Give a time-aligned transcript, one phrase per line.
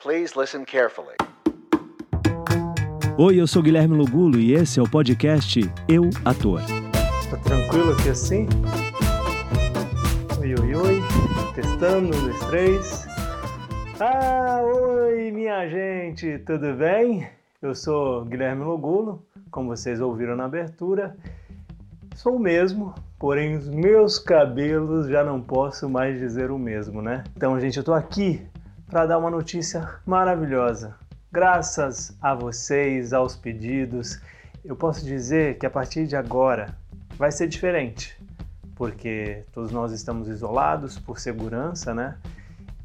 [0.00, 1.16] Please listen carefully.
[3.18, 6.60] Oi, eu sou Guilherme Lugulo e esse é o podcast Eu Ator.
[7.28, 8.46] Tá tranquilo aqui assim?
[10.40, 11.02] Oi, oi, oi.
[11.52, 13.08] Testando, um, dois, três.
[13.98, 17.28] Ah, oi, minha gente, tudo bem?
[17.60, 21.16] Eu sou Guilherme Logulo, como vocês ouviram na abertura.
[22.14, 27.24] Sou o mesmo, porém os meus cabelos já não posso mais dizer o mesmo, né?
[27.36, 28.46] Então, gente, eu tô aqui
[28.88, 30.94] para dar uma notícia maravilhosa.
[31.30, 34.18] Graças a vocês, aos pedidos,
[34.64, 36.74] eu posso dizer que a partir de agora
[37.18, 38.18] vai ser diferente,
[38.74, 42.16] porque todos nós estamos isolados por segurança, né?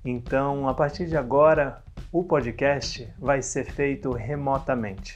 [0.03, 1.81] Então, a partir de agora,
[2.11, 5.13] o podcast vai ser feito remotamente.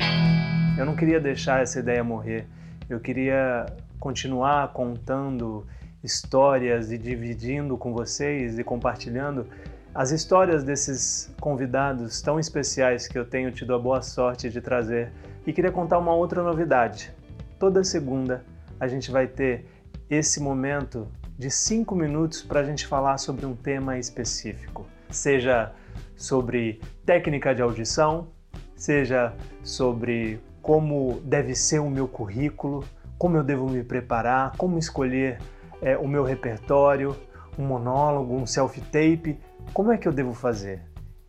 [0.78, 2.48] Eu não queria deixar essa ideia morrer.
[2.90, 3.66] Eu queria
[4.00, 5.68] continuar contando
[6.02, 9.46] histórias e dividindo com vocês e compartilhando
[9.94, 15.12] as histórias desses convidados tão especiais que eu tenho tido a boa sorte de trazer.
[15.46, 17.12] E queria contar uma outra novidade.
[17.60, 18.44] Toda segunda
[18.80, 19.66] a gente vai ter
[20.10, 25.72] esse momento de cinco minutos para a gente falar sobre um tema específico, seja
[26.16, 28.28] sobre técnica de audição,
[28.76, 32.84] seja sobre como deve ser o meu currículo,
[33.18, 35.40] como eu devo me preparar, como escolher
[35.82, 37.16] é, o meu repertório,
[37.58, 39.40] um monólogo, um self-tape,
[39.74, 40.82] como é que eu devo fazer?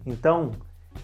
[0.07, 0.53] Então,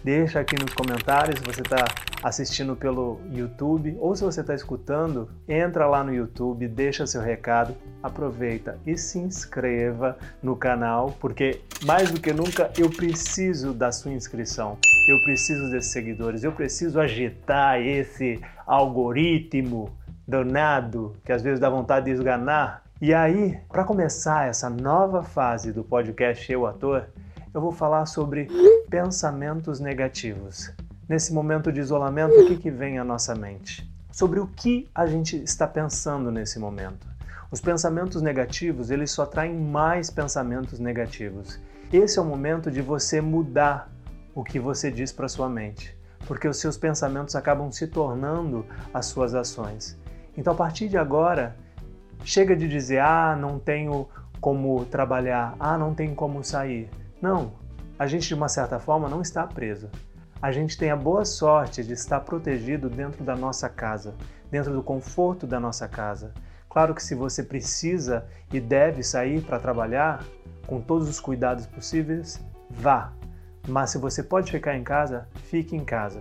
[0.03, 1.85] deixa aqui nos comentários se você está
[2.23, 7.75] assistindo pelo YouTube ou se você está escutando, entra lá no YouTube, deixa seu recado,
[8.01, 14.11] aproveita e se inscreva no canal, porque mais do que nunca eu preciso da sua
[14.11, 14.77] inscrição,
[15.07, 19.95] eu preciso desses seguidores, eu preciso agitar esse algoritmo
[20.27, 22.83] danado que às vezes dá vontade de esganar.
[22.99, 27.05] E aí, para começar essa nova fase do podcast Eu Ator,
[27.55, 28.49] eu vou falar sobre
[28.89, 30.73] pensamentos negativos.
[31.07, 33.89] Nesse momento de isolamento, o que, que vem à nossa mente?
[34.11, 37.07] Sobre o que a gente está pensando nesse momento.
[37.49, 41.57] Os pensamentos negativos, eles só atraem mais pensamentos negativos.
[41.93, 43.89] Esse é o momento de você mudar
[44.33, 49.05] o que você diz para sua mente, porque os seus pensamentos acabam se tornando as
[49.05, 49.97] suas ações.
[50.35, 51.55] Então, a partir de agora,
[52.25, 54.09] chega de dizer: "Ah, não tenho
[54.41, 56.89] como trabalhar, ah, não tenho como sair".
[57.25, 57.53] Não,
[57.97, 59.89] a gente de uma certa forma não está preso.
[60.39, 64.13] A gente tem a boa sorte de estar protegido dentro da nossa casa,
[64.51, 66.31] dentro do conforto da nossa casa.
[66.69, 70.23] Claro que se você precisa e deve sair para trabalhar,
[70.67, 73.11] com todos os cuidados possíveis, vá.
[73.67, 76.19] Mas se você pode ficar em casa, fique em casa.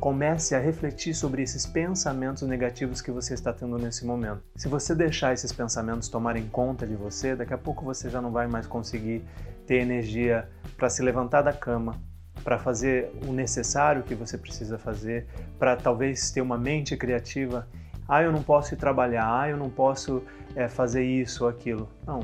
[0.00, 4.42] Comece a refletir sobre esses pensamentos negativos que você está tendo nesse momento.
[4.56, 8.30] Se você deixar esses pensamentos tomarem conta de você, daqui a pouco você já não
[8.30, 9.24] vai mais conseguir
[9.66, 12.00] ter energia para se levantar da cama,
[12.42, 15.26] para fazer o necessário que você precisa fazer,
[15.58, 17.66] para talvez ter uma mente criativa.
[18.06, 20.22] Ah, eu não posso ir trabalhar, ah, eu não posso
[20.54, 21.88] é, fazer isso ou aquilo.
[22.06, 22.20] Não.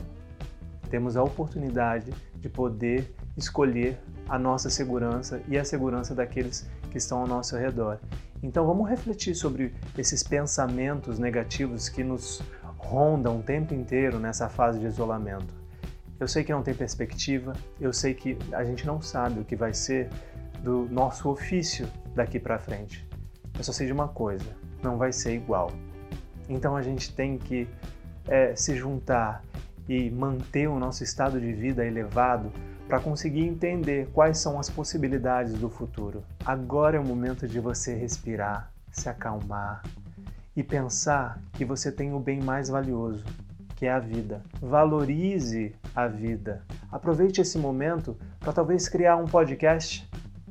[0.90, 3.98] Temos a oportunidade de poder escolher
[4.28, 7.98] a nossa segurança e a segurança daqueles que estão ao nosso redor.
[8.42, 12.42] Então vamos refletir sobre esses pensamentos negativos que nos
[12.76, 15.54] rondam o tempo inteiro nessa fase de isolamento.
[16.18, 19.56] Eu sei que não tem perspectiva, eu sei que a gente não sabe o que
[19.56, 20.08] vai ser
[20.62, 23.08] do nosso ofício daqui para frente.
[23.56, 24.44] Eu só sei de uma coisa:
[24.82, 25.70] não vai ser igual.
[26.48, 27.68] Então a gente tem que
[28.26, 29.42] é, se juntar
[29.88, 32.52] e manter o nosso estado de vida elevado
[32.90, 36.24] para conseguir entender quais são as possibilidades do futuro.
[36.44, 39.84] Agora é o momento de você respirar, se acalmar
[40.56, 43.24] e pensar que você tem o bem mais valioso,
[43.76, 44.42] que é a vida.
[44.60, 46.64] Valorize a vida.
[46.90, 50.10] Aproveite esse momento para talvez criar um podcast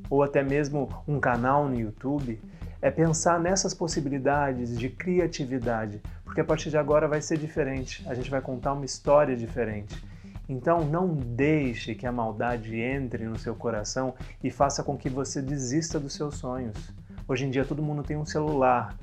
[0.10, 2.40] ou até mesmo um canal no YouTube.
[2.82, 8.02] É pensar nessas possibilidades de criatividade, porque a partir de agora vai ser diferente.
[8.08, 10.02] A gente vai contar uma história diferente.
[10.50, 15.44] Então não deixe que a maldade entre no seu coração e faça com que você
[15.44, 16.92] desista dos seus sonhos.
[17.28, 18.98] Hoje em dia todo mundo tem um celular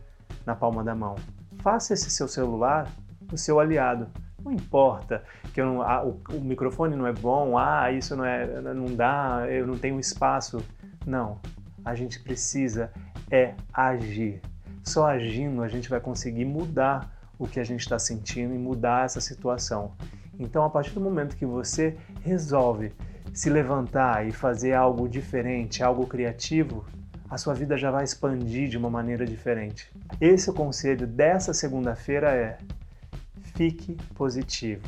[0.45, 1.15] na palma da mão.
[1.59, 2.93] Faça esse seu celular
[3.33, 4.09] o seu aliado.
[4.45, 5.23] Não importa
[5.55, 9.45] que não, ah, o, o, microfone não é bom, ah, isso não, é, não dá,
[9.49, 10.65] eu não tenho espaço.
[11.05, 11.41] Não,
[11.85, 12.93] a gente precisa
[13.31, 14.41] é agir.
[14.85, 19.05] Só agindo a gente vai conseguir mudar o que a gente está sentindo e mudar
[19.05, 19.93] essa situação.
[20.39, 22.93] Então, a partir do momento que você resolve
[23.33, 26.85] se levantar e fazer algo diferente, algo criativo,
[27.29, 29.91] a sua vida já vai expandir de uma maneira diferente.
[30.21, 32.59] Esse é o conselho dessa segunda-feira é
[33.57, 34.87] Fique positivo.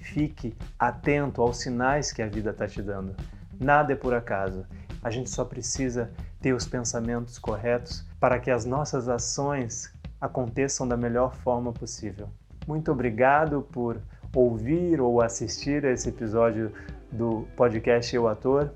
[0.00, 3.14] Fique atento aos sinais que a vida está te dando.
[3.58, 4.66] Nada é por acaso.
[5.02, 6.10] A gente só precisa
[6.40, 12.28] ter os pensamentos corretos para que as nossas ações aconteçam da melhor forma possível.
[12.66, 14.00] Muito obrigado por
[14.34, 16.72] ouvir ou assistir a esse episódio
[17.10, 18.70] do podcast Eu Ator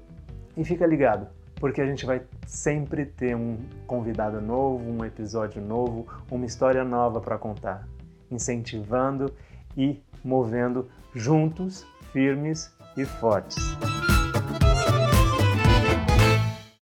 [0.57, 1.27] e fica ligado,
[1.57, 7.21] porque a gente vai sempre ter um convidado novo, um episódio novo, uma história nova
[7.21, 7.87] para contar,
[8.31, 9.33] incentivando
[9.77, 13.57] e movendo juntos, firmes e fortes.